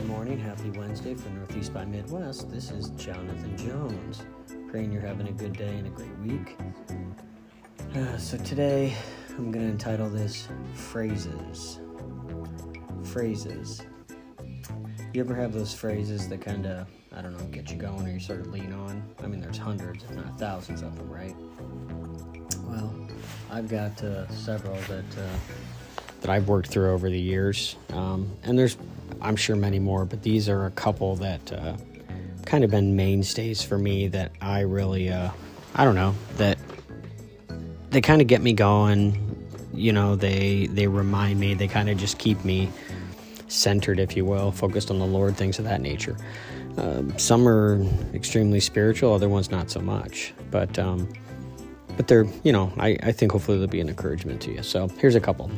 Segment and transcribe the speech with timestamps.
[0.00, 0.38] good morning.
[0.38, 2.50] Happy Wednesday for Northeast by Midwest.
[2.50, 4.22] This is Jonathan Jones.
[4.70, 6.56] Praying you're having a good day and a great week.
[7.94, 8.94] Uh, so, today
[9.36, 11.80] I'm going to entitle this Phrases.
[13.04, 13.82] Phrases.
[15.12, 18.10] You ever have those phrases that kind of, I don't know, get you going or
[18.10, 19.02] you sort of lean on?
[19.22, 21.36] I mean, there's hundreds, if not thousands of them, right?
[22.62, 23.06] Well,
[23.50, 25.18] I've got uh, several that.
[25.18, 25.28] Uh,
[26.20, 28.76] that I've worked through over the years, um, and there's
[29.22, 31.76] I'm sure many more, but these are a couple that uh,
[32.46, 35.30] kind of been mainstays for me that I really, uh,
[35.74, 36.58] I don't know, that
[37.90, 39.26] they kind of get me going.
[39.74, 41.54] You know, they they remind me.
[41.54, 42.70] They kind of just keep me
[43.48, 46.16] centered, if you will, focused on the Lord, things of that nature.
[46.76, 47.82] Um, some are
[48.14, 50.32] extremely spiritual, other ones not so much.
[50.50, 51.08] But um,
[51.96, 54.62] but they're you know I, I think hopefully they'll be an encouragement to you.
[54.62, 55.50] So here's a couple.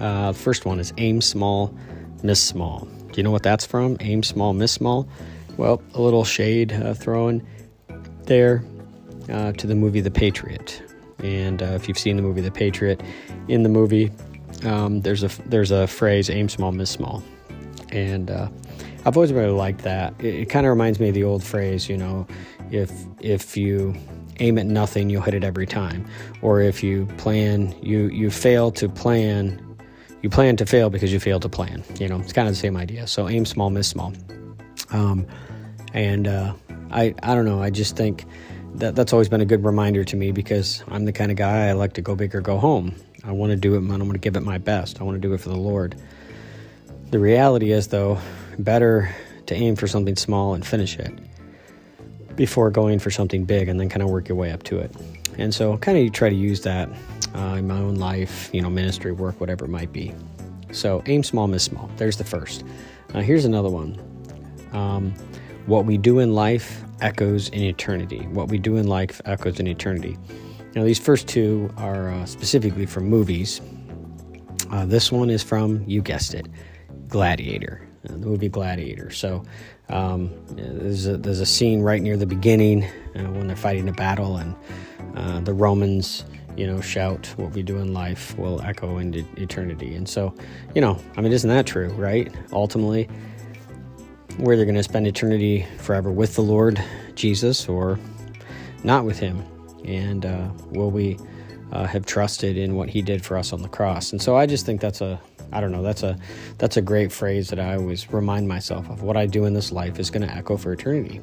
[0.00, 1.74] Uh, first one is aim small,
[2.22, 2.88] miss small.
[3.12, 3.96] Do you know what that's from?
[4.00, 5.08] Aim small, miss small.
[5.56, 7.46] Well, a little shade uh, thrown
[8.24, 8.64] there
[9.28, 10.82] uh, to the movie The Patriot.
[11.22, 13.02] And uh, if you've seen the movie The Patriot,
[13.48, 14.10] in the movie
[14.64, 17.22] um, there's a there's a phrase "aim small, miss small,"
[17.90, 18.48] and uh,
[19.04, 20.14] I've always really liked that.
[20.18, 22.26] It, it kind of reminds me of the old phrase, you know,
[22.70, 23.94] if if you
[24.38, 26.06] aim at nothing, you'll hit it every time,
[26.42, 29.69] or if you plan, you you fail to plan
[30.22, 31.82] you plan to fail because you fail to plan.
[31.98, 33.06] You know, it's kind of the same idea.
[33.06, 34.12] So aim small, miss small.
[34.90, 35.26] Um,
[35.92, 36.54] and uh,
[36.90, 37.62] I, I don't know.
[37.62, 38.24] I just think
[38.74, 41.68] that that's always been a good reminder to me because I'm the kind of guy
[41.68, 42.94] I like to go big or go home.
[43.24, 45.00] I want to do it, I want to give it my best.
[45.00, 45.96] I want to do it for the Lord.
[47.10, 48.18] The reality is, though,
[48.58, 49.14] better
[49.46, 51.12] to aim for something small and finish it
[52.36, 54.94] before going for something big and then kind of work your way up to it.
[55.40, 56.88] And so, kind of try to use that
[57.34, 60.14] uh, in my own life, you know, ministry work, whatever it might be.
[60.70, 61.90] So, aim small, miss small.
[61.96, 62.62] There's the first.
[63.14, 63.98] Uh, here's another one.
[64.72, 65.14] Um,
[65.66, 68.18] what we do in life echoes in eternity.
[68.26, 70.18] What we do in life echoes in eternity.
[70.74, 73.60] Now, these first two are uh, specifically from movies.
[74.70, 76.46] Uh, this one is from, you guessed it,
[77.08, 79.10] Gladiator, uh, the movie Gladiator.
[79.10, 79.42] So,
[79.90, 83.92] um, there's, a, there's a scene right near the beginning uh, when they're fighting a
[83.92, 84.54] battle, and
[85.16, 86.24] uh, the Romans
[86.56, 89.94] you know, shout what we do in life will echo into eternity.
[89.94, 90.34] And so,
[90.74, 92.30] you know, I mean, isn't that true, right?
[92.52, 93.08] Ultimately,
[94.36, 96.82] where they're going to spend eternity forever with the Lord
[97.14, 97.98] Jesus or
[98.84, 99.42] not with Him.
[99.84, 101.18] And uh, will we
[101.72, 104.12] uh, have trusted in what He did for us on the cross?
[104.12, 105.20] And so I just think that's a,
[105.52, 106.18] I don't know, that's a,
[106.58, 109.02] that's a great phrase that I always remind myself of.
[109.02, 111.20] What I do in this life is going to echo for eternity.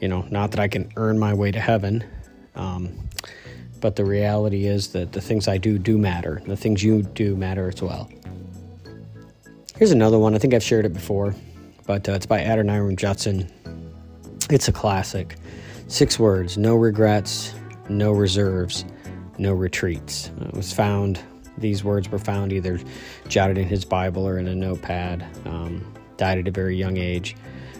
[0.00, 2.04] You know, not that I can earn my way to heaven.
[2.54, 3.06] Um,
[3.80, 6.42] but the reality is that the things I do do matter.
[6.46, 8.10] The things you do matter as well.
[9.76, 10.34] Here's another one.
[10.34, 11.34] I think I've shared it before,
[11.86, 13.50] but uh, it's by Adoniram Judson.
[14.50, 15.36] It's a classic.
[15.88, 17.54] Six words no regrets,
[17.88, 18.84] no reserves,
[19.38, 20.30] no retreats.
[20.40, 21.20] It was found,
[21.58, 22.80] these words were found either
[23.28, 25.26] jotted in his Bible or in a notepad.
[25.44, 27.36] Um, died at a very young age.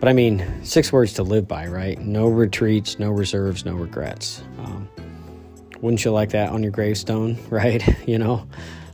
[0.00, 1.98] But I mean, six words to live by, right?
[1.98, 4.42] No retreats, no reserves, no regrets.
[4.58, 4.88] Um,
[5.80, 7.82] wouldn't you like that on your gravestone, right?
[8.08, 8.46] you know?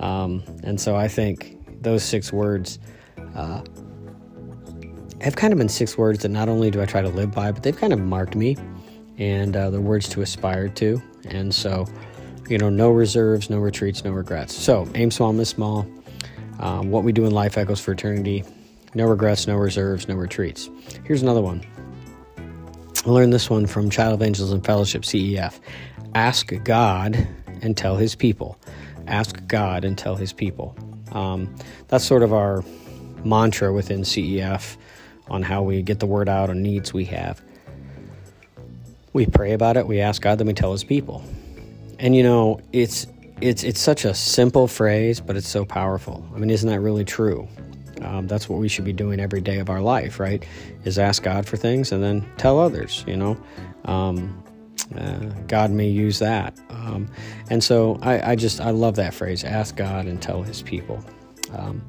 [0.00, 2.78] Um, and so I think those six words
[3.34, 3.62] uh,
[5.20, 7.52] have kind of been six words that not only do I try to live by,
[7.52, 8.56] but they've kind of marked me
[9.18, 11.02] and uh, the words to aspire to.
[11.26, 11.86] And so,
[12.48, 14.54] you know, no reserves, no retreats, no regrets.
[14.54, 15.86] So, aim small, miss small.
[16.58, 18.44] Um, what we do in life echoes for eternity.
[18.94, 20.70] No regrets, no reserves, no retreats.
[21.04, 21.64] Here's another one.
[22.38, 25.60] I learned this one from Child Evangelism Fellowship, CEF.
[26.14, 27.28] Ask God
[27.62, 28.58] and tell his people.
[29.06, 30.74] Ask God and tell his people.
[31.12, 31.54] Um,
[31.88, 32.64] that's sort of our
[33.24, 34.76] mantra within CEF
[35.28, 37.42] on how we get the word out on needs we have.
[39.12, 41.24] We pray about it, we ask God, then we tell his people.
[41.98, 43.06] And you know, it's
[43.40, 46.24] it's it's such a simple phrase, but it's so powerful.
[46.34, 47.48] I mean, isn't that really true?
[48.02, 50.44] Um, that's what we should be doing every day of our life, right?
[50.84, 53.04] Is ask God for things and then tell others.
[53.06, 53.36] You know,
[53.84, 54.42] um,
[54.96, 56.58] uh, God may use that.
[56.70, 57.10] Um,
[57.50, 61.04] and so I, I, just I love that phrase: ask God and tell His people.
[61.56, 61.82] Um,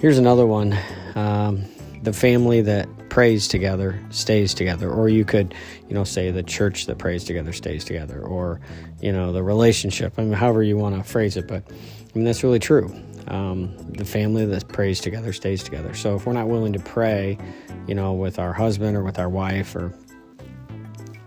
[0.00, 0.78] here's another one:
[1.16, 1.64] um,
[2.02, 5.54] the family that prays together stays together, or you could,
[5.88, 8.60] you know, say the church that prays together stays together, or
[9.00, 10.14] you know, the relationship.
[10.16, 12.94] I mean, however you want to phrase it, but I mean that's really true.
[13.28, 15.94] Um, the family that prays together stays together.
[15.94, 17.38] So if we're not willing to pray,
[17.86, 19.92] you know, with our husband or with our wife or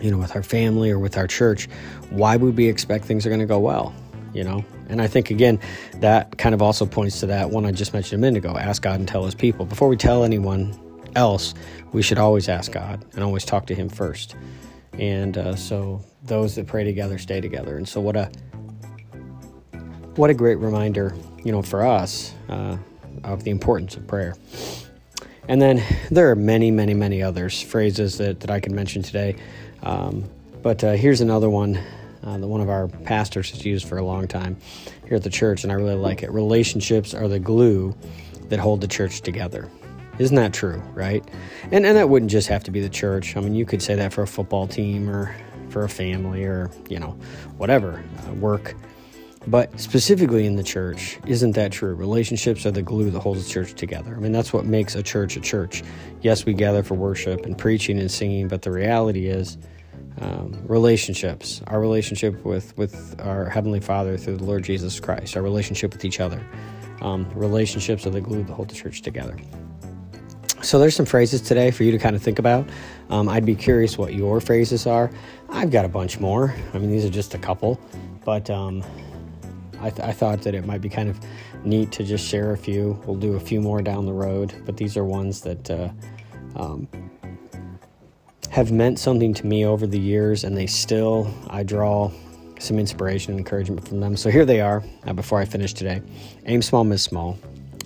[0.00, 1.68] you know with our family or with our church,
[2.10, 3.94] why would we expect things are going to go well?
[4.32, 5.60] You know, and I think again
[5.96, 8.82] that kind of also points to that one I just mentioned a minute ago: ask
[8.82, 9.66] God and tell His people.
[9.66, 10.78] Before we tell anyone
[11.14, 11.54] else,
[11.92, 14.36] we should always ask God and always talk to Him first.
[14.98, 17.76] And uh, so those that pray together stay together.
[17.76, 18.30] And so what a
[20.16, 22.76] what a great reminder, you know, for us uh,
[23.24, 24.36] of the importance of prayer.
[25.48, 29.36] And then there are many, many, many others phrases that, that I can mention today.
[29.82, 30.24] Um,
[30.62, 31.78] but uh, here's another one
[32.22, 34.56] uh, that one of our pastors has used for a long time
[35.06, 36.30] here at the church, and I really like it.
[36.30, 37.94] Relationships are the glue
[38.48, 39.68] that hold the church together.
[40.18, 41.24] Isn't that true, right?
[41.72, 43.36] And and that wouldn't just have to be the church.
[43.36, 45.34] I mean, you could say that for a football team or
[45.70, 47.18] for a family or you know,
[47.56, 48.74] whatever uh, work.
[49.46, 51.94] But specifically in the church, isn't that true?
[51.94, 54.14] Relationships are the glue that holds the church together.
[54.16, 55.82] I mean, that's what makes a church a church.
[56.22, 59.58] Yes, we gather for worship and preaching and singing, but the reality is
[60.20, 65.42] um, relationships, our relationship with, with our Heavenly Father through the Lord Jesus Christ, our
[65.42, 66.44] relationship with each other.
[67.02, 69.36] Um, relationships are the glue that hold the church together.
[70.64, 72.66] So there's some phrases today for you to kind of think about.
[73.10, 75.10] Um, I'd be curious what your phrases are.
[75.50, 76.54] I've got a bunch more.
[76.72, 77.78] I mean, these are just a couple,
[78.24, 78.82] but um,
[79.82, 81.20] I, th- I, thought that it might be kind of
[81.66, 82.98] neat to just share a few.
[83.04, 85.90] We'll do a few more down the road, but these are ones that uh,
[86.56, 86.88] um,
[88.48, 92.10] have meant something to me over the years, and they still, I draw
[92.58, 94.16] some inspiration and encouragement from them.
[94.16, 96.00] So here they are uh, before I finish today
[96.46, 97.34] Aim small, miss small.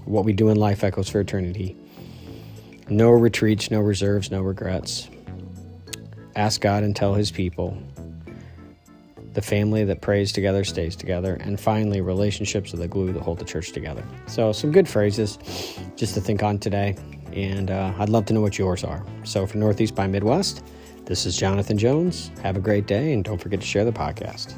[0.04, 1.76] What we do in life echoes for eternity.
[2.90, 5.08] No retreats, no reserves, no regrets.
[6.36, 7.76] Ask God and tell His people.
[9.34, 11.34] The family that prays together stays together.
[11.34, 14.04] And finally, relationships are the glue that hold the church together.
[14.26, 15.38] So, some good phrases
[15.96, 16.96] just to think on today
[17.32, 19.04] and uh, I'd love to know what yours are.
[19.24, 20.64] So, for Northeast by Midwest,
[21.04, 22.30] this is Jonathan Jones.
[22.42, 24.54] Have a great day, and don't forget to share the podcast.